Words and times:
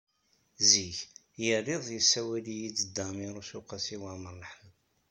Zik, 0.69 0.97
yal 1.45 1.65
iḍ 1.75 1.85
yessawal-iyi-d 1.95 2.77
Dda 2.85 3.05
Ɛmiiruc 3.09 3.51
u 3.59 3.61
Qasi 3.69 3.97
Waɛmer 4.01 4.33
n 4.35 4.47
Ḥmed. 4.51 4.73